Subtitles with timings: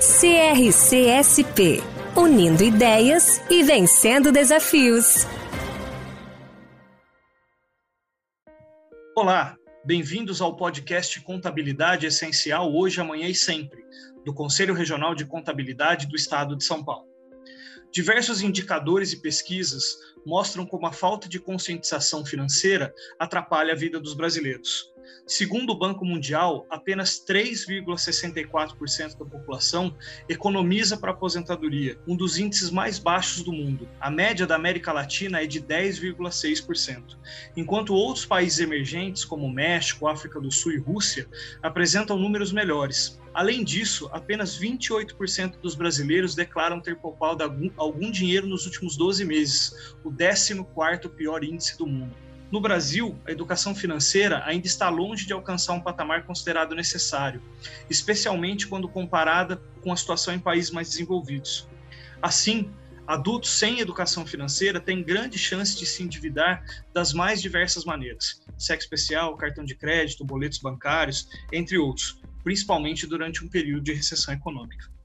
[0.00, 1.82] CRCSP
[2.16, 5.26] Unindo ideias e vencendo desafios.
[9.16, 13.84] Olá, bem-vindos ao podcast Contabilidade Essencial Hoje, Amanhã e Sempre,
[14.24, 17.08] do Conselho Regional de Contabilidade do Estado de São Paulo.
[17.92, 24.14] Diversos indicadores e pesquisas mostram como a falta de conscientização financeira atrapalha a vida dos
[24.14, 24.92] brasileiros.
[25.26, 29.94] Segundo o Banco Mundial, apenas 3,64% da população
[30.26, 33.86] economiza para aposentadoria, um dos índices mais baixos do mundo.
[34.00, 37.18] A média da América Latina é de 10,6%,
[37.56, 41.28] enquanto outros países emergentes, como México, África do Sul e Rússia,
[41.62, 43.20] apresentam números melhores.
[43.34, 49.24] Além disso, apenas 28% dos brasileiros declaram ter poupado algum, algum dinheiro nos últimos 12
[49.24, 52.16] meses, o 14º pior índice do mundo.
[52.50, 57.42] No Brasil, a educação financeira ainda está longe de alcançar um patamar considerado necessário,
[57.90, 61.68] especialmente quando comparada com a situação em países mais desenvolvidos.
[62.22, 62.70] Assim,
[63.06, 66.64] adultos sem educação financeira têm grande chance de se endividar
[66.94, 73.44] das mais diversas maneiras: cheque especial, cartão de crédito, boletos bancários, entre outros, principalmente durante
[73.44, 74.97] um período de recessão econômica.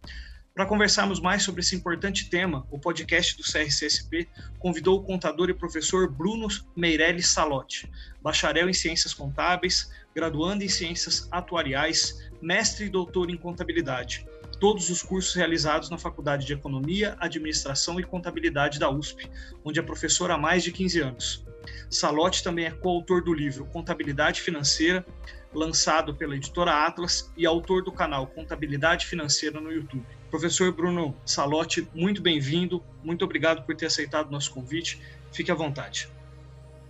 [0.55, 4.29] Para conversarmos mais sobre esse importante tema, o podcast do CRCSP
[4.59, 11.27] convidou o contador e professor Bruno Meirelles Salotti, bacharel em Ciências Contábeis, graduando em Ciências
[11.31, 14.27] Atuariais, mestre e doutor em Contabilidade,
[14.59, 19.27] todos os cursos realizados na Faculdade de Economia, Administração e Contabilidade da USP,
[19.65, 21.43] onde é professor há mais de 15 anos.
[21.89, 25.03] Salotti também é coautor do livro Contabilidade Financeira,
[25.51, 30.05] lançado pela editora Atlas e autor do canal Contabilidade Financeira no YouTube.
[30.33, 34.99] Professor Bruno Salotti, muito bem-vindo, muito obrigado por ter aceitado o nosso convite.
[35.31, 36.09] Fique à vontade.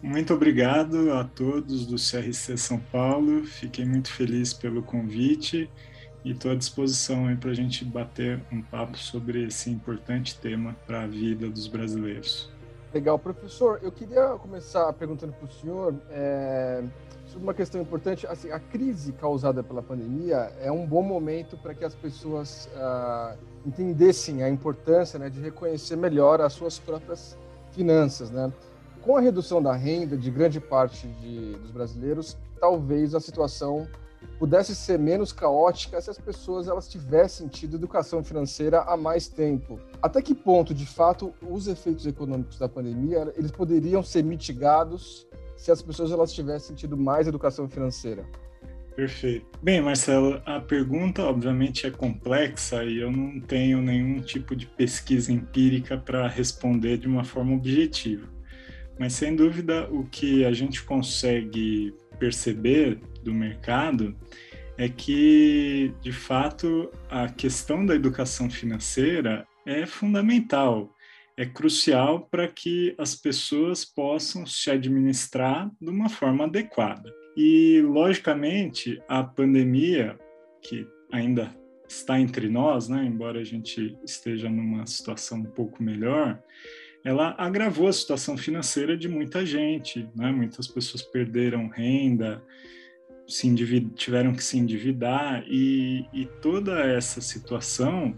[0.02, 5.70] Muito obrigado a todos do CRC São Paulo, fiquei muito feliz pelo convite
[6.24, 11.04] e estou à disposição para a gente bater um papo sobre esse importante tema para
[11.04, 12.50] a vida dos brasileiros.
[12.94, 13.78] Legal, professor.
[13.84, 16.82] Eu queria começar perguntando para o senhor é,
[17.36, 18.26] uma questão importante.
[18.28, 23.36] Assim, a crise causada pela pandemia é um bom momento para que as pessoas ah,
[23.66, 27.38] entendessem a importância né, de reconhecer melhor as suas próprias
[27.72, 28.30] finanças.
[28.30, 28.52] Né?
[29.02, 33.88] Com a redução da renda de grande parte de, dos brasileiros, talvez a situação
[34.40, 39.80] pudesse ser menos caótica se as pessoas elas tivessem tido educação financeira há mais tempo.
[40.02, 45.28] Até que ponto, de fato, os efeitos econômicos da pandemia eles poderiam ser mitigados
[45.64, 48.26] se as pessoas elas tivessem tido mais educação financeira?
[48.98, 49.46] Perfeito.
[49.62, 55.32] Bem, Marcelo, a pergunta obviamente é complexa e eu não tenho nenhum tipo de pesquisa
[55.32, 58.28] empírica para responder de uma forma objetiva.
[59.00, 64.14] Mas sem dúvida o que a gente consegue perceber do mercado
[64.78, 70.93] é que, de fato, a questão da educação financeira é fundamental
[71.38, 77.12] é crucial para que as pessoas possam se administrar de uma forma adequada.
[77.36, 80.18] E, logicamente, a pandemia,
[80.62, 81.56] que ainda
[81.88, 86.40] está entre nós, né, embora a gente esteja numa situação um pouco melhor,
[87.04, 90.32] ela agravou a situação financeira de muita gente, né?
[90.32, 92.42] Muitas pessoas perderam renda,
[93.96, 98.18] tiveram que se endividar e, e toda essa situação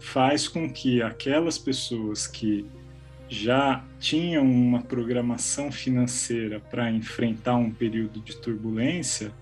[0.00, 2.66] faz com que aquelas pessoas que
[3.28, 9.32] já tinham uma programação financeira para enfrentar um período de turbulência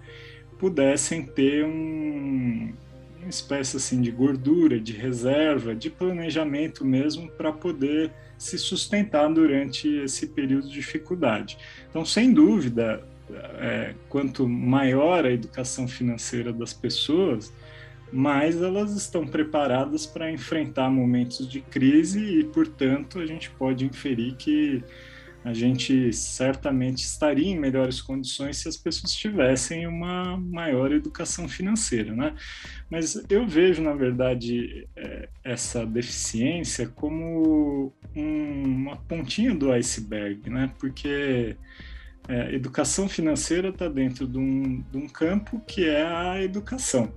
[0.58, 2.72] pudessem ter um,
[3.20, 9.88] uma espécie assim de gordura, de reserva, de planejamento mesmo para poder se sustentar durante
[9.88, 11.56] esse período de dificuldade.
[11.88, 13.06] Então, sem dúvida,
[13.58, 17.52] é, quanto maior a educação financeira das pessoas,
[18.12, 24.34] mas elas estão preparadas para enfrentar momentos de crise e, portanto, a gente pode inferir
[24.36, 24.82] que
[25.46, 32.12] a gente certamente estaria em melhores condições se as pessoas tivessem uma maior educação financeira,
[32.16, 32.34] né?
[32.90, 40.72] Mas eu vejo, na verdade, é, essa deficiência como uma pontinha do iceberg, né?
[40.80, 41.56] Porque
[42.28, 47.12] é, educação financeira está dentro de um, de um campo que é a educação.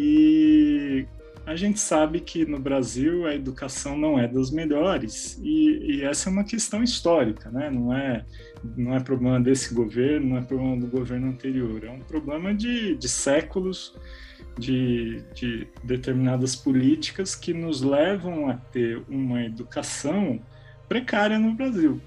[0.00, 1.08] E
[1.44, 6.28] a gente sabe que no Brasil a educação não é das melhores e, e, essa
[6.28, 7.68] é uma questão histórica, né?
[7.68, 8.24] Não é
[8.76, 12.94] não é problema desse governo, não é problema do governo anterior, é um problema de,
[12.94, 13.98] de séculos
[14.56, 20.40] de, de determinadas políticas que nos levam a ter uma educação
[20.88, 22.00] precária no Brasil.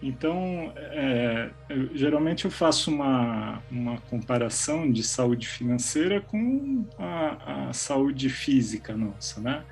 [0.00, 7.72] Então, é, eu, geralmente eu faço uma, uma comparação de saúde financeira com a, a
[7.72, 9.64] saúde física nossa, né?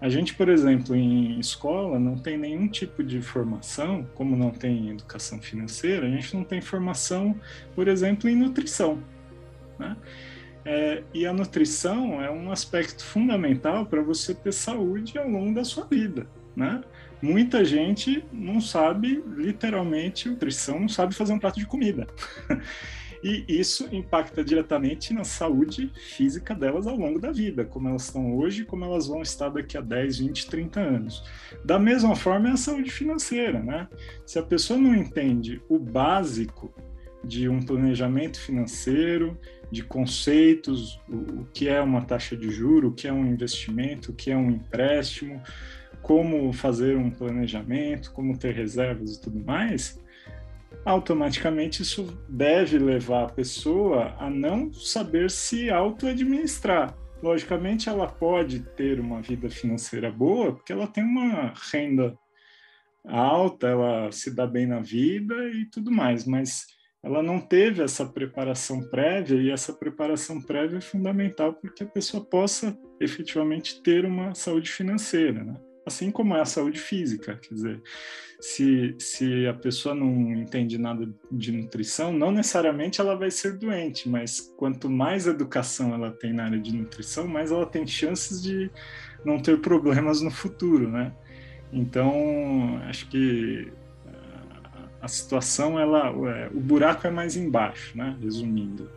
[0.00, 4.88] A gente, por exemplo, em escola não tem nenhum tipo de formação, como não tem
[4.88, 7.38] educação financeira, a gente não tem formação,
[7.74, 9.02] por exemplo, em nutrição.
[9.78, 9.94] Né?
[10.64, 15.64] É, e a nutrição é um aspecto fundamental para você ter saúde ao longo da
[15.64, 16.26] sua vida.
[16.56, 16.82] Né?
[17.22, 22.06] Muita gente não sabe, literalmente, nutrição, não sabe fazer um prato de comida.
[23.22, 28.34] E isso impacta diretamente na saúde física delas ao longo da vida, como elas estão
[28.34, 31.22] hoje, como elas vão estar daqui a 10, 20, 30 anos.
[31.62, 33.88] Da mesma forma é a saúde financeira, né?
[34.24, 36.74] Se a pessoa não entende o básico
[37.22, 39.38] de um planejamento financeiro,
[39.70, 44.14] de conceitos, o, que é uma taxa de juro, o que é um investimento, o
[44.14, 45.42] que é um empréstimo,
[46.02, 50.00] como fazer um planejamento, como ter reservas e tudo mais,
[50.84, 56.96] automaticamente isso deve levar a pessoa a não saber se auto-administrar.
[57.22, 62.16] Logicamente, ela pode ter uma vida financeira boa porque ela tem uma renda
[63.04, 66.66] alta, ela se dá bem na vida e tudo mais, mas
[67.02, 71.86] ela não teve essa preparação prévia e essa preparação prévia é fundamental para que a
[71.86, 75.54] pessoa possa efetivamente ter uma saúde financeira, né?
[75.84, 77.82] Assim como é a saúde física, quer dizer,
[78.40, 84.08] se, se a pessoa não entende nada de nutrição, não necessariamente ela vai ser doente,
[84.08, 88.70] mas quanto mais educação ela tem na área de nutrição, mais ela tem chances de
[89.24, 91.12] não ter problemas no futuro, né?
[91.72, 93.70] Então, acho que
[95.00, 96.10] a situação, ela,
[96.50, 98.16] o buraco é mais embaixo, né?
[98.20, 98.90] Resumindo,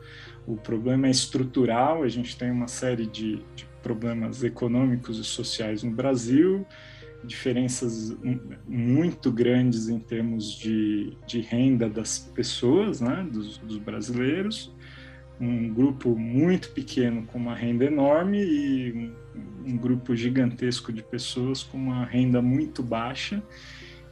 [0.45, 5.83] o problema é estrutural, a gente tem uma série de, de problemas econômicos e sociais
[5.83, 6.65] no Brasil,
[7.23, 8.15] diferenças
[8.67, 14.73] muito grandes em termos de, de renda das pessoas, né, dos, dos, brasileiros,
[15.39, 21.63] um grupo muito pequeno com uma renda enorme e um, um, grupo gigantesco de pessoas
[21.63, 23.43] com uma renda muito baixa.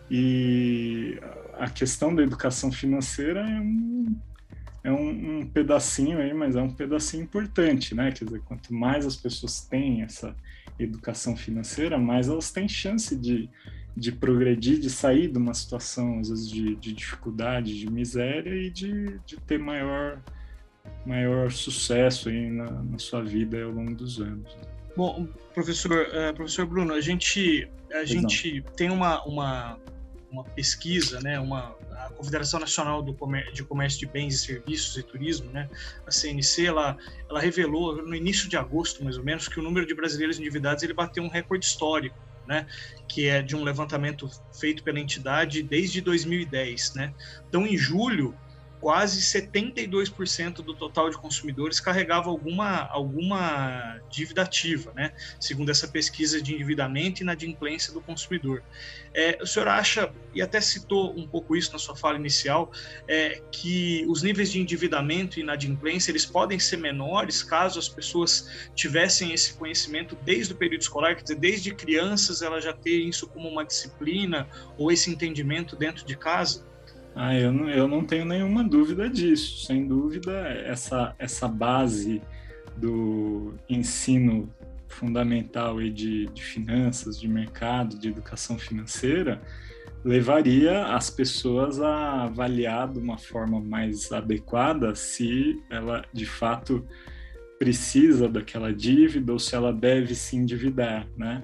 [0.10, 1.18] E
[1.58, 4.14] a questão da educação financeira é um,
[4.84, 8.12] é um, um pedacinho aí, mas é um pedacinho importante, né?
[8.12, 10.36] Quer dizer, quanto mais as pessoas têm essa
[10.80, 13.48] educação financeira, mais elas têm chance de,
[13.96, 18.70] de progredir, de sair de uma situação, às vezes, de, de dificuldade, de miséria e
[18.72, 20.20] de, de ter maior,
[21.06, 24.58] maior sucesso aí na, na sua vida ao longo dos anos.
[24.96, 29.80] Bom, professor, uh, professor Bruno, a gente, a gente tem uma, uma,
[30.32, 34.98] uma pesquisa, né, uma, a Confederação Nacional do Comércio, de Comércio de Bens e Serviços
[34.98, 35.70] e Turismo, né,
[36.08, 36.98] a CNC, ela,
[37.30, 40.84] ela revelou no início de agosto, mais ou menos, que o número de brasileiros endividados
[40.84, 42.18] ele bateu um recorde histórico,
[42.48, 42.66] né,
[43.08, 47.14] que é de um levantamento feito pela entidade desde 2010, né.
[47.48, 48.34] Então, em julho,
[48.82, 55.14] quase 72% do total de consumidores carregava alguma, alguma dívida ativa, né?
[55.40, 58.64] segundo essa pesquisa de endividamento e inadimplência do consumidor.
[59.14, 62.72] É, o senhor acha, e até citou um pouco isso na sua fala inicial,
[63.08, 68.70] é, que os níveis de endividamento e inadimplência eles podem ser menores caso as pessoas
[68.74, 73.28] tivessem esse conhecimento desde o período escolar, quer dizer, desde crianças ela já ter isso
[73.28, 76.71] como uma disciplina ou esse entendimento dentro de casa?
[77.16, 79.66] Ah, eu não, eu não tenho nenhuma dúvida disso.
[79.66, 80.32] Sem dúvida,
[80.66, 82.22] essa, essa base
[82.78, 84.50] do ensino
[84.88, 89.42] fundamental e de, de finanças, de mercado, de educação financeira,
[90.04, 96.86] levaria as pessoas a avaliar de uma forma mais adequada se ela de fato
[97.60, 101.44] precisa daquela dívida ou se ela deve se endividar, né?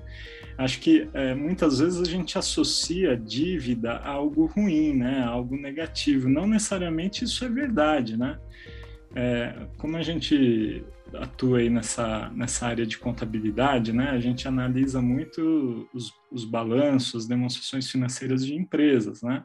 [0.57, 5.19] Acho que é, muitas vezes a gente associa dívida a algo ruim, né?
[5.19, 6.27] A algo negativo.
[6.27, 8.39] Não necessariamente isso é verdade, né?
[9.15, 10.83] É, como a gente
[11.13, 14.09] atua aí nessa, nessa área de contabilidade, né?
[14.09, 19.43] A gente analisa muito os, os balanços, demonstrações financeiras de empresas, né?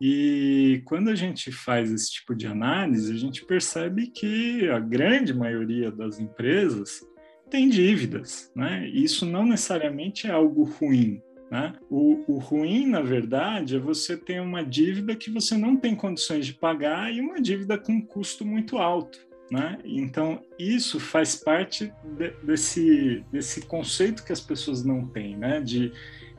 [0.00, 5.34] E quando a gente faz esse tipo de análise, a gente percebe que a grande
[5.34, 7.02] maioria das empresas
[7.50, 8.88] tem dívidas, né?
[8.88, 11.74] Isso não necessariamente é algo ruim, né?
[11.90, 16.46] O, o, ruim, na verdade, é você ter uma dívida que você não tem condições
[16.46, 19.18] de pagar e uma dívida com um custo muito alto.
[19.50, 19.78] Né?
[19.84, 25.60] Então, isso faz parte de, desse, desse conceito que as pessoas não têm, né?
[25.60, 25.92] de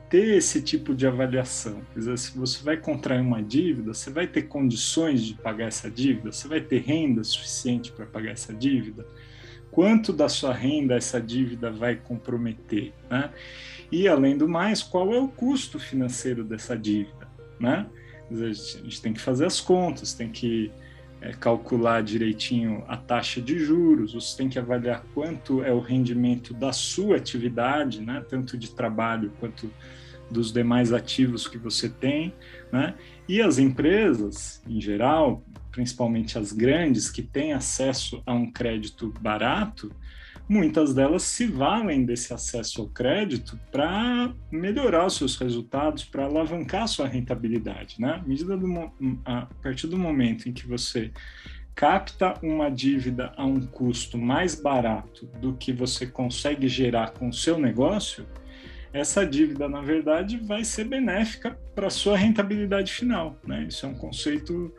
[0.08, 1.82] ter esse tipo de avaliação.
[1.92, 5.90] Quer dizer, se você vai contrair uma dívida, você vai ter condições de pagar essa
[5.90, 6.32] dívida?
[6.32, 9.06] Você vai ter renda suficiente para pagar essa dívida?
[9.72, 12.92] Quanto da sua renda essa dívida vai comprometer?
[13.10, 13.30] Né?
[13.90, 17.26] E, além do mais, qual é o custo financeiro dessa dívida?
[17.58, 17.86] Né?
[18.30, 20.70] A gente tem que fazer as contas, tem que
[21.22, 26.52] é, calcular direitinho a taxa de juros, você tem que avaliar quanto é o rendimento
[26.52, 29.70] da sua atividade, né, tanto de trabalho quanto
[30.30, 32.34] dos demais ativos que você tem,
[32.72, 32.94] né?
[33.28, 39.90] E as empresas, em geral, principalmente as grandes que têm acesso a um crédito barato,
[40.48, 46.82] muitas delas se valem desse acesso ao crédito para melhorar os seus resultados, para alavancar
[46.82, 47.96] a sua rentabilidade.
[47.98, 48.22] Né?
[48.26, 48.92] Medida do,
[49.24, 51.10] a partir do momento em que você
[51.74, 57.32] capta uma dívida a um custo mais barato do que você consegue gerar com o
[57.32, 58.26] seu negócio,
[58.92, 63.38] essa dívida, na verdade, vai ser benéfica para a sua rentabilidade final.
[63.42, 63.64] Né?
[63.68, 64.72] Isso é um conceito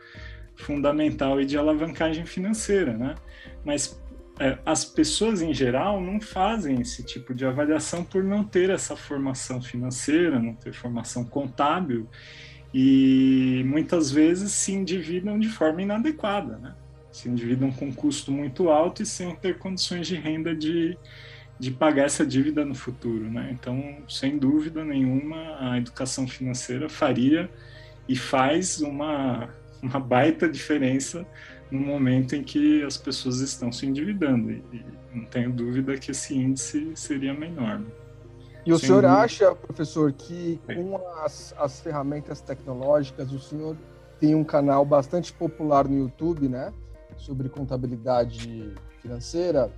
[0.55, 2.93] fundamental de alavancagem financeira.
[2.93, 3.15] Né?
[3.63, 4.01] Mas
[4.39, 8.95] é, as pessoas em geral não fazem esse tipo de avaliação por não ter essa
[8.95, 12.07] formação financeira, não ter formação contábil
[12.73, 16.73] e muitas vezes se endividam de forma inadequada, né?
[17.11, 20.97] Se endividam com custo muito alto e sem ter condições de renda de,
[21.59, 23.49] de pagar essa dívida no futuro, né?
[23.51, 27.47] Então, sem dúvida nenhuma, a educação financeira faria
[28.09, 29.47] e faz uma,
[29.83, 31.25] uma baita diferença
[31.69, 34.51] no momento em que as pessoas estão se endividando.
[34.51, 37.81] E, e não tenho dúvida que esse índice seria menor.
[38.65, 39.21] E o Sem senhor dúvida.
[39.21, 43.75] acha, professor, que com as, as ferramentas tecnológicas, o senhor
[44.19, 46.71] tem um canal bastante popular no YouTube, né?
[47.17, 49.69] Sobre contabilidade financeira.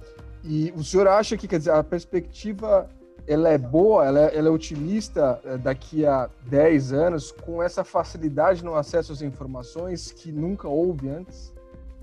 [0.44, 2.88] E o senhor acha que, quer dizer, a perspectiva
[3.28, 7.84] ela é boa, ela é, ela é otimista eh, daqui a 10 anos, com essa
[7.84, 11.54] facilidade no acesso às informações que nunca houve antes?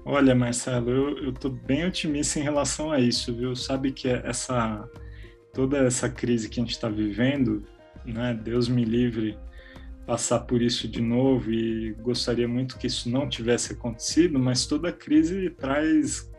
[0.05, 3.55] Olha, Marcelo, eu, estou bem otimista em relação a isso, viu?
[3.55, 4.88] Sabe que essa
[5.52, 7.62] toda essa crise que a gente está vivendo,
[8.05, 8.35] né?
[8.43, 9.38] Deus me livre
[10.07, 14.91] passar por isso de novo e gostaria muito que isso não tivesse acontecido, mas toda
[14.91, 16.32] crise traz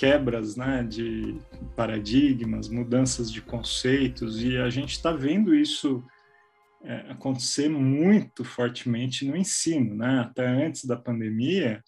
[0.00, 0.82] quebras, né?
[0.82, 1.36] De
[1.76, 6.02] paradigmas, mudanças de conceitos e a gente está vendo isso
[6.82, 10.20] é, acontecer muito fortemente no ensino, né?
[10.20, 11.84] Até antes da pandemia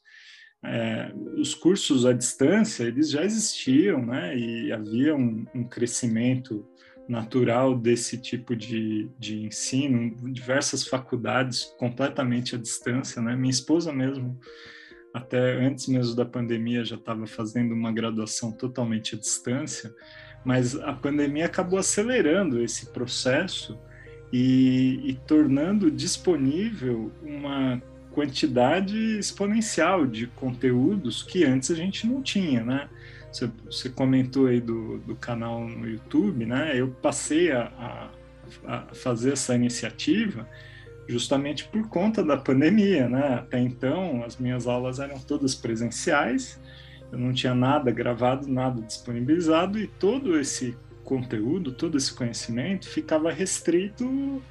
[0.63, 4.37] é, os cursos à distância eles já existiam, né?
[4.37, 6.69] E havia um, um crescimento
[7.09, 13.35] natural desse tipo de, de ensino, diversas faculdades completamente à distância, né?
[13.35, 14.39] Minha esposa mesmo,
[15.13, 19.95] até antes mesmo da pandemia, já estava fazendo uma graduação totalmente à distância,
[20.45, 23.79] mas a pandemia acabou acelerando esse processo
[24.33, 27.81] e, e tornando disponível uma
[28.13, 32.89] quantidade exponencial de conteúdos que antes a gente não tinha, né?
[33.65, 36.73] Você, comentou aí do, do canal no YouTube, né?
[36.79, 38.11] Eu passei a,
[38.67, 40.47] a, a fazer essa iniciativa
[41.13, 43.35] justamente por conta da pandemia, né?
[43.35, 46.61] Até então, as minhas aulas eram todas presenciais,
[47.13, 53.31] eu não tinha nada gravado, nada disponibilizado e todo esse conteúdo, todo esse conhecimento ficava
[53.31, 54.43] restrito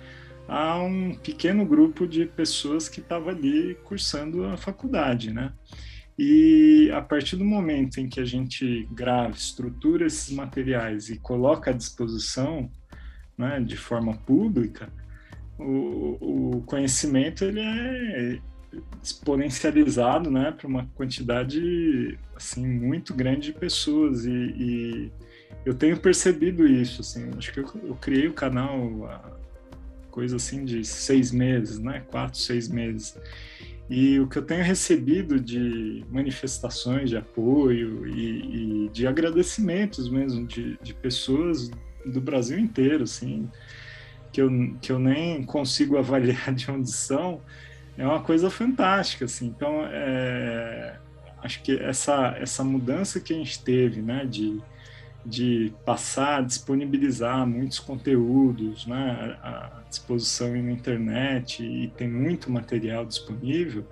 [0.48, 5.51] a um pequeno grupo de pessoas que estava ali cursando a faculdade, né?
[6.20, 11.72] E a partir do momento em que a gente grava, estrutura esses materiais e coloca
[11.72, 12.70] à disposição,
[13.36, 14.91] né, de forma pública,
[15.58, 18.39] o, o conhecimento ele é
[19.03, 25.12] exponencializado, né, para uma quantidade assim muito grande de pessoas e, e
[25.65, 29.41] eu tenho percebido isso, assim, acho que eu, eu criei o canal há
[30.12, 32.03] coisa assim de seis meses, né?
[32.12, 33.17] Quatro, seis meses.
[33.89, 40.46] E o que eu tenho recebido de manifestações de apoio e, e de agradecimentos mesmo
[40.46, 41.70] de, de, pessoas
[42.05, 43.50] do Brasil inteiro, assim,
[44.31, 44.50] que eu,
[44.81, 47.41] que eu nem consigo avaliar de onde são,
[47.97, 49.47] é uma coisa fantástica, assim.
[49.47, 50.97] Então, é,
[51.43, 54.61] acho que essa, essa mudança que a gente teve, né, de
[55.25, 63.85] de passar, disponibilizar muitos conteúdos né, à disposição na internet e tem muito material disponível,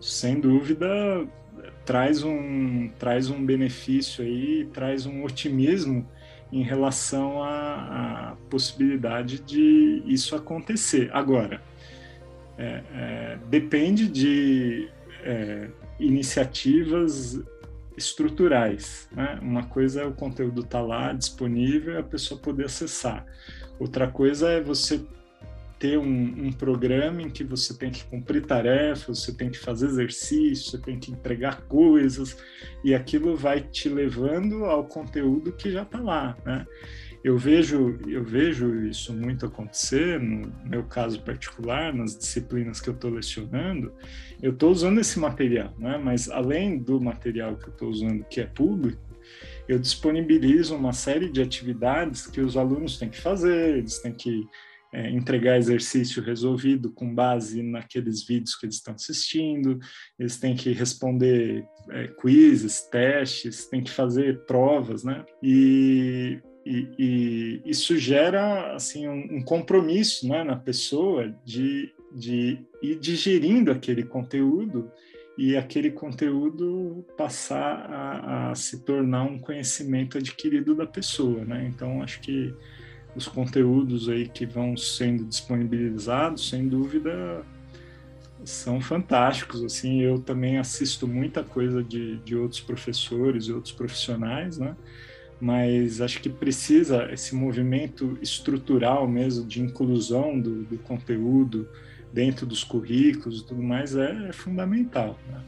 [0.00, 0.86] sem dúvida
[1.84, 6.08] traz um, traz um benefício aí, traz um otimismo
[6.52, 11.08] em relação à, à possibilidade de isso acontecer.
[11.12, 11.62] Agora,
[12.58, 14.88] é, é, depende de
[15.24, 15.68] é,
[15.98, 17.40] iniciativas
[17.96, 19.08] estruturais.
[19.12, 19.38] Né?
[19.40, 23.24] Uma coisa é o conteúdo estar tá lá disponível a pessoa poder acessar.
[23.78, 25.02] Outra coisa é você
[25.82, 29.86] ter um, um, programa em que você tem que cumprir tarefas, você tem que fazer
[29.86, 32.36] exercício, você tem que entregar coisas,
[32.84, 36.64] e aquilo vai te levando ao conteúdo que já está lá, né?
[37.24, 42.94] Eu vejo, eu vejo isso muito acontecer, no meu caso particular, nas disciplinas que eu
[42.94, 43.92] estou lecionando,
[44.40, 45.98] eu estou usando esse material, né?
[45.98, 49.02] mas além do material que eu estou usando, que é público,
[49.68, 54.46] eu disponibilizo uma série de atividades que os alunos têm que fazer, eles têm que
[54.92, 59.78] é, entregar exercício resolvido com base naqueles vídeos que eles estão assistindo,
[60.18, 65.24] eles têm que responder é, quizzes, testes, têm que fazer provas, né?
[65.42, 72.98] E, e, e isso gera assim um, um compromisso né, na pessoa de, de ir
[72.98, 74.90] digerindo aquele conteúdo
[75.38, 81.70] e aquele conteúdo passar a, a, se tornar um conhecimento adquirido da pessoa, né?
[81.74, 82.54] Então acho que
[83.14, 87.44] os conteúdos aí que vão sendo disponibilizados, sem dúvida,
[88.44, 89.62] são fantásticos.
[89.62, 94.76] Assim, eu também assisto muita coisa de, de outros professores e outros profissionais, né?
[95.40, 101.68] Mas acho que precisa esse movimento estrutural mesmo de inclusão do, do conteúdo
[102.12, 105.18] dentro dos currículos e tudo mais é, é fundamental.
[105.28, 105.40] Né?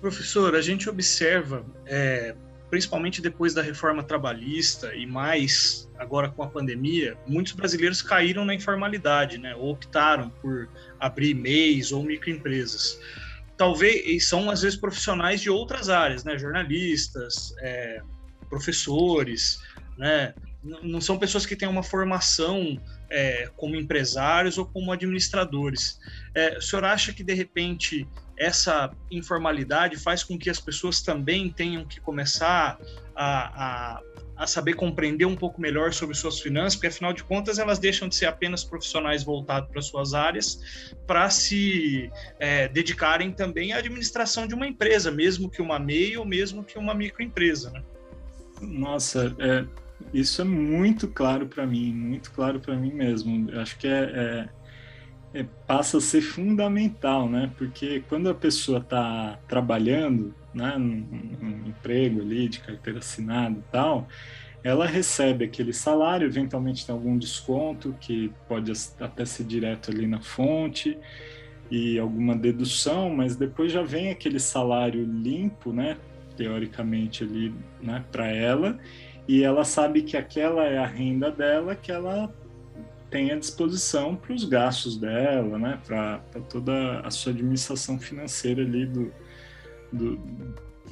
[0.00, 2.34] Professor, a gente observa é,
[2.70, 8.54] principalmente depois da reforma trabalhista e mais agora com a pandemia, muitos brasileiros caíram na
[8.54, 9.54] informalidade, né?
[9.54, 10.68] Ou optaram por
[11.00, 13.00] abrir MEIs ou microempresas.
[13.56, 16.38] Talvez são às vezes profissionais de outras áreas, né?
[16.38, 18.00] Jornalistas, é,
[18.48, 19.60] professores,
[19.96, 20.34] né?
[20.62, 25.98] Não são pessoas que têm uma formação é, como empresários ou como administradores.
[26.34, 28.06] É, o senhor acha que de repente
[28.38, 32.78] essa informalidade faz com que as pessoas também tenham que começar
[33.14, 34.02] a, a,
[34.36, 38.08] a, saber compreender um pouco melhor sobre suas finanças, porque afinal de contas elas deixam
[38.08, 44.46] de ser apenas profissionais voltados para suas áreas, para se é, dedicarem também à administração
[44.46, 47.70] de uma empresa, mesmo que uma MEI ou mesmo que uma microempresa.
[47.70, 47.82] Né?
[48.60, 49.64] Nossa, é,
[50.14, 53.50] isso é muito claro para mim, muito claro para mim mesmo.
[53.50, 54.57] Eu acho que é, é
[55.66, 57.50] passa a ser fundamental, né?
[57.56, 61.06] Porque quando a pessoa está trabalhando, né, num,
[61.40, 64.08] num, emprego ali de carteira assinada e tal,
[64.64, 70.20] ela recebe aquele salário, eventualmente tem algum desconto que pode até ser direto ali na
[70.20, 70.98] fonte
[71.70, 75.96] e alguma dedução, mas depois já vem aquele salário limpo, né?
[76.36, 78.78] Teoricamente ali, né, para ela
[79.28, 82.32] e ela sabe que aquela é a renda dela que ela
[83.10, 86.18] tem à disposição para os gastos dela, né, para
[86.48, 89.12] toda a sua administração financeira ali do,
[89.92, 90.20] do,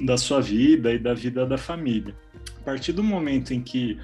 [0.01, 2.15] da sua vida e da vida da família.
[2.59, 3.99] A partir do momento em que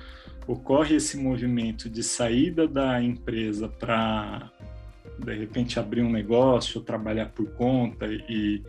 [0.47, 4.51] ocorre esse movimento de saída da empresa para
[5.19, 8.61] de repente abrir um negócio, trabalhar por conta e,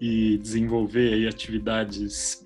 [0.00, 2.44] e desenvolver aí atividades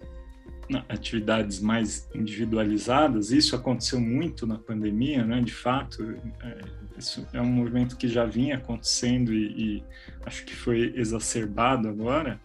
[0.88, 5.40] atividades mais individualizadas, isso aconteceu muito na pandemia, né?
[5.40, 6.58] De fato, é,
[6.98, 9.84] isso é um movimento que já vinha acontecendo e, e
[10.24, 12.40] acho que foi exacerbado agora.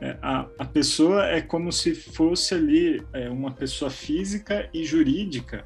[0.00, 5.64] É, a, a pessoa é como se fosse ali é, uma pessoa física e jurídica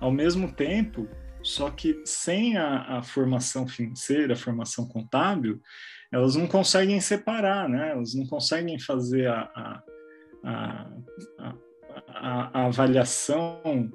[0.00, 1.08] ao mesmo tempo,
[1.42, 5.60] só que sem a, a formação financeira, a formação contábil,
[6.10, 7.90] elas não conseguem separar, né?
[7.90, 9.82] Elas não conseguem fazer a, a
[10.42, 10.90] a,
[11.38, 13.90] a, a avaliação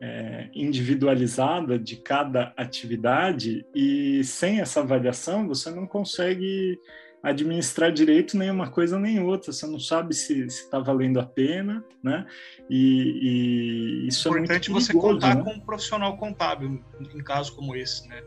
[0.00, 6.78] é, individualizada de cada atividade e sem essa avaliação você não consegue
[7.22, 12.26] administrar direito nenhuma coisa nem outra, você não sabe se está valendo a pena, né?
[12.68, 15.42] E, e isso Importante é perigoso, você contar né?
[15.42, 18.22] com um profissional contábil em casos como esse, né?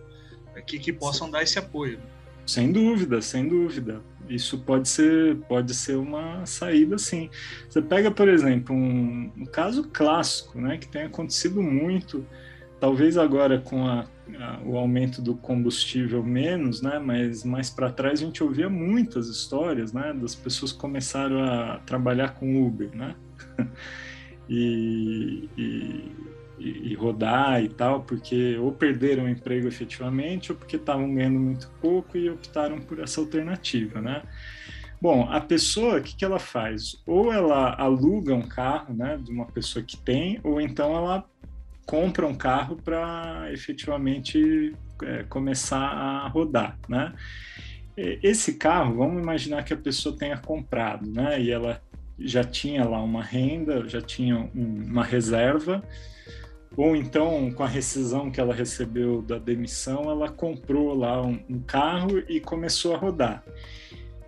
[0.66, 1.34] Que, que possam Sim.
[1.34, 2.00] dar esse apoio.
[2.48, 4.02] Sem dúvida, sem dúvida.
[4.30, 7.30] Isso pode ser pode ser uma saída sim.
[7.70, 12.26] Você pega por exemplo um, um caso clássico né que tem acontecido muito
[12.80, 14.06] talvez agora com a,
[14.40, 19.28] a, o aumento do combustível menos né mas mais para trás a gente ouvia muitas
[19.28, 23.16] histórias né das pessoas começaram a trabalhar com Uber né?
[24.50, 26.12] E, e
[26.60, 31.70] e, rodar e tal, porque ou perderam o emprego efetivamente ou porque estavam ganhando muito
[31.82, 34.24] pouco e optaram por essa alternativa, né?
[35.00, 37.02] Bom, a pessoa, o que, que ela faz?
[37.06, 41.24] Ou ela aluga um carro, né, de uma pessoa que tem, ou então ela
[41.86, 47.14] compra um carro para efetivamente é, começar a rodar, né?
[47.96, 51.82] Esse carro, vamos imaginar que a pessoa tenha comprado, né, e ela
[52.20, 55.84] já tinha lá uma renda, já tinha um, uma reserva,
[56.78, 61.60] ou então com a rescisão que ela recebeu da demissão, ela comprou lá um, um
[61.60, 63.44] carro e começou a rodar.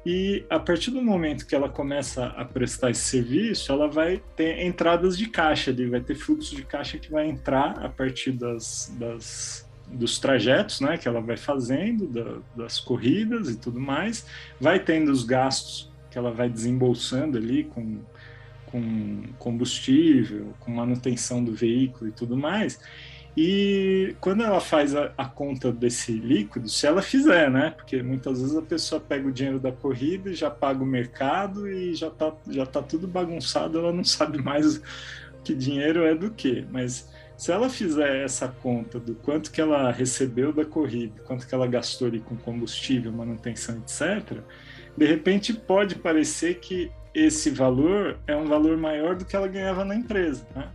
[0.04, 4.66] E a partir do momento que ela começa a prestar esse serviço, ela vai ter
[4.66, 8.92] entradas de caixa ali, vai ter fluxo de caixa que vai entrar a partir das,
[8.98, 14.26] das dos trajetos né, que ela vai fazendo, da, das corridas e tudo mais,
[14.60, 18.00] vai tendo os gastos que ela vai desembolsando ali com,
[18.72, 22.80] com combustível, com manutenção do veículo e tudo mais.
[23.38, 27.72] E quando ela faz a, a, conta desse líquido, se ela fizer, né?
[27.72, 31.68] Porque muitas vezes a pessoa pega o dinheiro da corrida e já paga o mercado
[31.68, 34.82] e já tá, já tá tudo bagunçado, ela não sabe mais
[35.44, 36.66] que dinheiro é do que.
[36.72, 41.56] Mas se ela fizer essa conta do quanto que ela recebeu da corrida, quanto que
[41.56, 44.40] ela gastou ali com combustível, manutenção, etc.,
[44.98, 49.84] de repente pode parecer que esse valor é um valor maior do que ela ganhava
[49.84, 50.70] na empresa, né?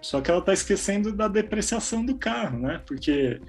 [0.00, 2.80] Só que ela está esquecendo da depreciação do carro, né?
[2.86, 3.40] Porque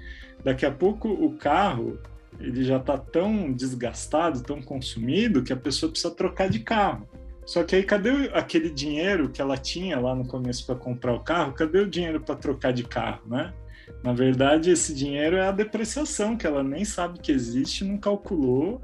[0.42, 1.98] daqui a pouco o carro
[2.40, 7.08] ele já está tão desgastado, tão consumido que a pessoa precisa trocar de carro.
[7.44, 11.20] Só que aí cadê aquele dinheiro que ela tinha lá no começo para comprar o
[11.20, 11.54] carro?
[11.54, 13.54] Cadê o dinheiro para trocar de carro, né?
[14.02, 18.82] Na verdade, esse dinheiro é a depreciação que ela nem sabe que existe, não calculou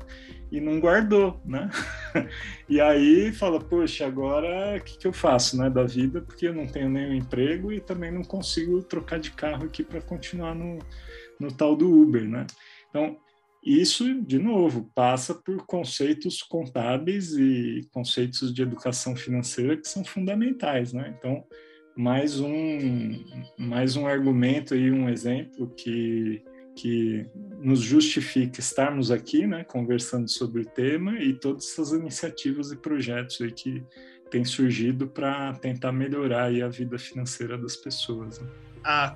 [0.54, 1.68] e não guardou, né?
[2.68, 6.22] e aí fala, poxa, agora o que, que eu faço, né, da vida?
[6.22, 10.00] Porque eu não tenho nenhum emprego e também não consigo trocar de carro aqui para
[10.00, 10.78] continuar no,
[11.40, 12.46] no tal do Uber, né?
[12.88, 13.16] Então,
[13.64, 20.92] isso, de novo, passa por conceitos contábeis e conceitos de educação financeira que são fundamentais,
[20.92, 21.12] né?
[21.18, 21.44] Então,
[21.96, 23.24] mais um,
[23.58, 27.26] mais um argumento e um exemplo que que
[27.60, 33.40] nos justifica estarmos aqui, né, conversando sobre o tema e todas essas iniciativas e projetos
[33.40, 33.82] aí que
[34.30, 38.40] têm surgido para tentar melhorar a vida financeira das pessoas.
[38.40, 38.48] Né?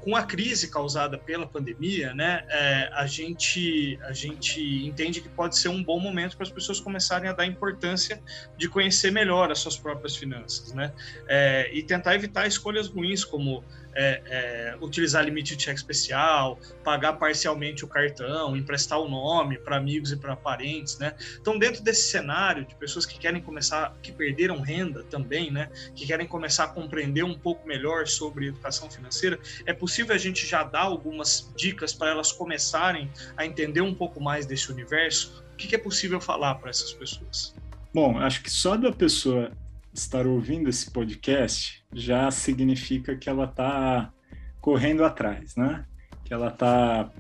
[0.01, 5.59] com a crise causada pela pandemia, né, é, a, gente, a gente entende que pode
[5.59, 8.21] ser um bom momento para as pessoas começarem a dar importância
[8.57, 10.91] de conhecer melhor as suas próprias finanças, né,
[11.29, 13.63] é, e tentar evitar escolhas ruins como
[13.99, 19.77] é, é, utilizar limite de cheque especial, pagar parcialmente o cartão, emprestar o nome para
[19.77, 21.17] amigos e para parentes, né?
[21.41, 25.69] Então, dentro desse cenário de pessoas que querem começar, que perderam renda também, né?
[25.97, 30.47] Que querem começar a compreender um pouco melhor sobre educação financeira, é possível a gente
[30.47, 35.45] já dar algumas dicas para elas começarem a entender um pouco mais desse universo?
[35.55, 37.53] O que é possível falar para essas pessoas?
[37.93, 39.51] Bom, acho que só da pessoa
[39.99, 44.13] estar ouvindo esse podcast já significa que ela está
[44.61, 45.85] correndo atrás, né?
[46.25, 47.11] Que ela está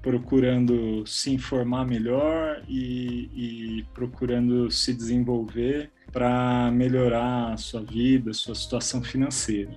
[0.00, 8.34] procurando se informar melhor e, e procurando se desenvolver para melhorar a sua vida, a
[8.34, 9.72] sua situação financeira.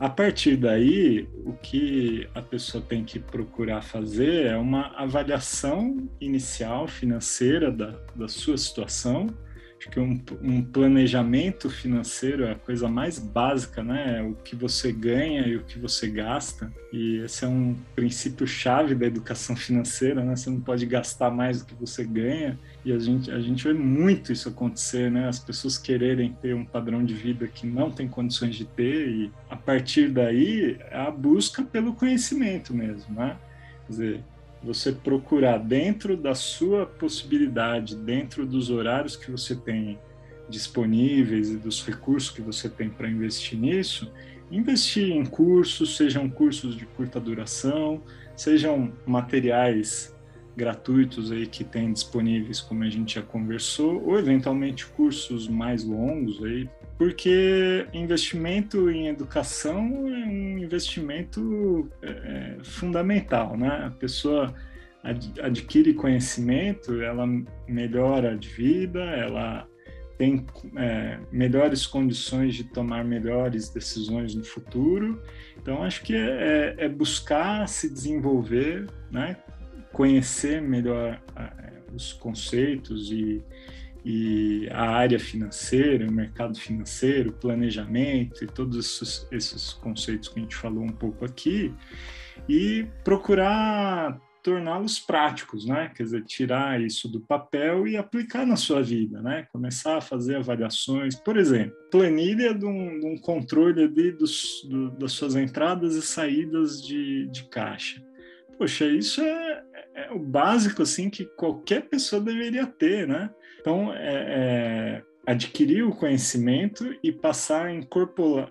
[0.00, 6.88] A partir daí, o que a pessoa tem que procurar fazer é uma avaliação inicial
[6.88, 9.28] financeira da, da sua situação,
[9.84, 14.22] Acho que um, um, planejamento financeiro é a coisa mais básica, né?
[14.22, 16.72] O que você ganha e o que você gasta.
[16.90, 20.36] E esse é um princípio chave da educação financeira, né?
[20.36, 22.58] Você não pode gastar mais do que você ganha.
[22.82, 25.28] E a gente, a gente vê muito isso acontecer, né?
[25.28, 29.30] As pessoas quererem ter um padrão de vida que não tem condições de ter e
[29.50, 33.36] a partir daí a busca pelo conhecimento mesmo, né?
[33.86, 34.24] Quer dizer,
[34.64, 39.98] você procurar dentro da sua possibilidade, dentro dos horários que você tem
[40.48, 44.10] disponíveis e dos recursos que você tem para investir nisso,
[44.50, 48.02] investir em cursos, sejam cursos de curta duração,
[48.34, 50.13] sejam materiais
[50.56, 56.42] gratuitos aí que tem disponíveis, como a gente já conversou, ou eventualmente cursos mais longos
[56.44, 63.86] aí, porque investimento em educação é um investimento é, é fundamental, né?
[63.86, 64.54] A pessoa
[65.02, 67.26] ad, adquire conhecimento, ela
[67.68, 69.66] melhora de vida, ela
[70.16, 75.20] tem é, melhores condições de tomar melhores decisões no futuro.
[75.60, 79.36] Então, acho que é, é, é buscar se desenvolver, né?
[79.94, 81.22] Conhecer melhor
[81.94, 83.42] os conceitos e,
[84.04, 90.42] e a área financeira, o mercado financeiro, planejamento e todos esses, esses conceitos que a
[90.42, 91.72] gente falou um pouco aqui,
[92.48, 95.90] e procurar torná-los práticos, né?
[95.96, 99.46] Quer dizer, tirar isso do papel e aplicar na sua vida, né?
[99.50, 104.90] Começar a fazer avaliações, por exemplo, planilha de um, de um controle ali dos, do,
[104.98, 108.04] das suas entradas e saídas de, de caixa.
[108.58, 109.62] Poxa, isso é,
[109.94, 113.30] é o básico assim que qualquer pessoa deveria ter, né?
[113.60, 117.74] Então, é, é, adquirir o conhecimento e passar a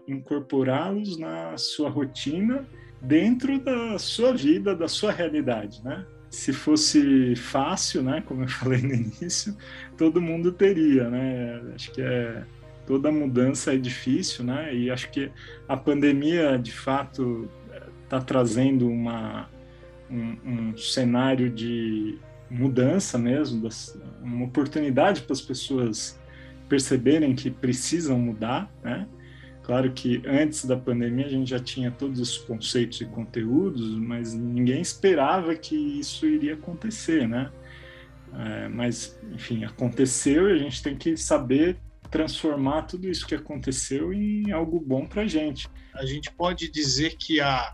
[0.08, 2.68] incorporá-los na sua rotina
[3.02, 6.06] dentro da sua vida, da sua realidade, né?
[6.30, 9.56] Se fosse fácil, né, como eu falei no início,
[9.98, 11.62] todo mundo teria, né?
[11.76, 12.44] Acho que é
[12.86, 14.76] toda mudança é difícil, né?
[14.76, 15.32] E acho que
[15.68, 17.50] a pandemia, de fato,
[18.04, 19.50] está trazendo uma
[20.14, 23.68] um, um cenário de mudança mesmo,
[24.22, 26.20] uma oportunidade para as pessoas
[26.70, 29.08] perceberem que precisam mudar, né?
[29.64, 34.34] Claro que antes da pandemia a gente já tinha todos esses conceitos e conteúdos, mas
[34.34, 37.50] ninguém esperava que isso iria acontecer, né?
[38.36, 41.78] É, mas, enfim, aconteceu e a gente tem que saber
[42.12, 45.70] transformar tudo isso que aconteceu em algo bom para a gente.
[45.94, 47.74] A gente pode dizer que a,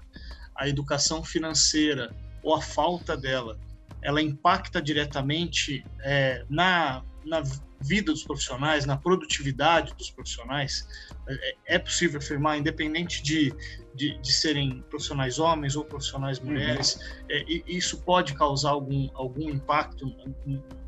[0.55, 3.59] a educação financeira ou a falta dela,
[4.01, 7.43] ela impacta diretamente é, na, na
[7.81, 10.87] vida dos profissionais, na produtividade dos profissionais,
[11.27, 13.53] é, é possível afirmar, independente de,
[13.95, 16.47] de, de, serem profissionais homens ou profissionais uhum.
[16.47, 17.27] mulheres, uhum.
[17.29, 20.13] é, isso pode causar algum, algum impacto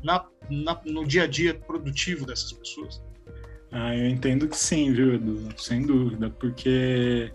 [0.02, 3.02] na, na, no dia a dia produtivo dessas pessoas?
[3.70, 5.48] Ah, eu entendo que sim, viu, Edu?
[5.56, 7.32] Sem dúvida, porque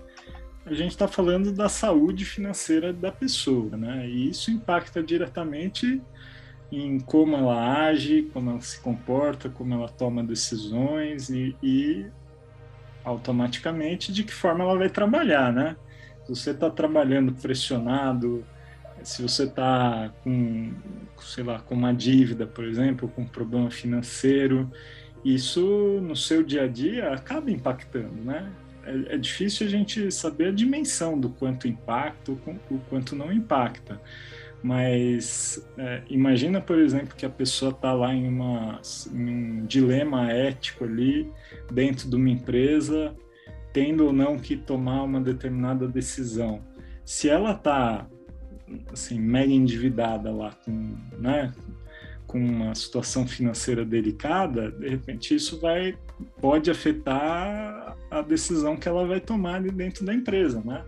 [0.69, 4.07] a gente está falando da saúde financeira da pessoa, né?
[4.07, 6.01] E isso impacta diretamente
[6.71, 12.05] em como ela age, como ela se comporta, como ela toma decisões e, e
[13.03, 15.77] automaticamente de que forma ela vai trabalhar, né?
[16.25, 18.45] Se você está trabalhando pressionado,
[19.01, 20.73] se você está com,
[21.21, 24.69] sei lá, com uma dívida, por exemplo, com um problema financeiro,
[25.23, 28.51] isso no seu dia a dia acaba impactando, né?
[28.87, 34.01] É, é difícil a gente saber a dimensão do quanto impacta, o quanto não impacta.
[34.63, 38.81] Mas é, imagina, por exemplo, que a pessoa está lá em, uma,
[39.13, 41.31] em um dilema ético ali,
[41.71, 43.15] dentro de uma empresa,
[43.71, 46.63] tendo ou não que tomar uma determinada decisão.
[47.05, 48.07] Se ela está
[48.91, 51.53] assim, mega endividada lá, com, né,
[52.27, 55.97] com uma situação financeira delicada, de repente isso vai
[56.41, 60.83] pode afetar a decisão que ela vai tomar ali dentro da empresa, né?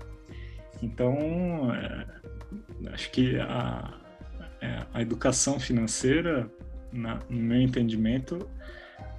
[0.82, 2.06] Então, é,
[2.94, 3.94] acho que a,
[4.62, 6.50] é, a educação financeira,
[6.92, 8.50] na, no meu entendimento,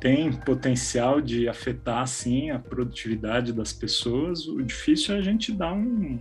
[0.01, 4.49] tem potencial de afetar, sim, a produtividade das pessoas.
[4.49, 6.19] O difícil é a gente dar um,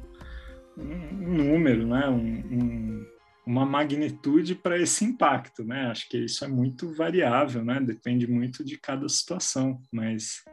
[0.78, 2.08] um, um número, né?
[2.10, 3.06] Um,
[3.46, 5.88] uma magnitude para esse impacto, né?
[5.88, 7.80] Acho que isso é muito variável, né?
[7.80, 10.44] Depende muito de cada situação, mas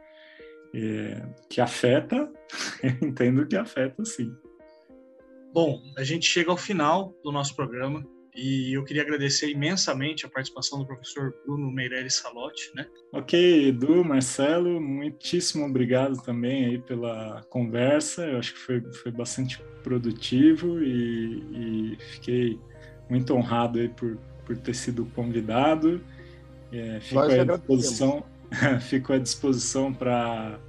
[0.73, 2.31] é, que afeta,
[2.83, 4.33] eu entendo que afeta, sim.
[5.53, 8.05] Bom, a gente chega ao final do nosso programa
[8.37, 12.85] e eu queria agradecer imensamente a participação do professor Bruno Meirelles Salotti, né?
[13.11, 18.27] Ok, Edu, Marcelo, muitíssimo obrigado também aí pela conversa.
[18.27, 22.59] Eu acho que foi, foi bastante produtivo e, e fiquei
[23.09, 26.01] muito honrado aí por, por ter sido convidado.
[26.71, 28.23] É, fico, à disposição,
[28.81, 30.59] fico à disposição para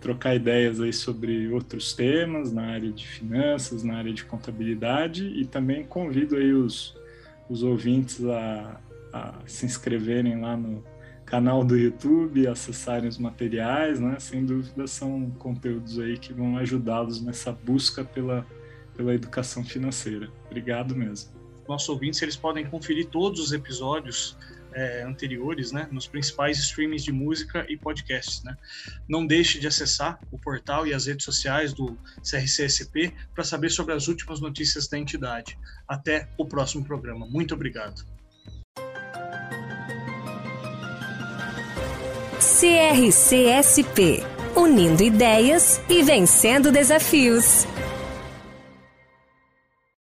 [0.00, 5.44] trocar ideias aí sobre outros temas na área de finanças, na área de contabilidade e
[5.44, 6.96] também convido aí os,
[7.48, 8.80] os ouvintes a,
[9.12, 10.84] a se inscreverem lá no
[11.28, 14.16] canal do YouTube, acessarem os materiais, né?
[14.18, 18.46] Sem dúvida são conteúdos aí que vão ajudá-los nessa busca pela,
[18.96, 20.30] pela educação financeira.
[20.46, 21.37] Obrigado mesmo.
[21.68, 24.36] Nossos ouvintes eles podem conferir todos os episódios
[24.72, 28.42] é, anteriores, né, nos principais streamings de música e podcasts.
[28.42, 28.56] Né.
[29.08, 33.94] Não deixe de acessar o portal e as redes sociais do CRCSP para saber sobre
[33.94, 35.58] as últimas notícias da entidade.
[35.86, 37.26] Até o próximo programa.
[37.26, 38.04] Muito obrigado.
[42.40, 44.24] CRCSP
[44.58, 47.64] Unindo ideias e vencendo desafios.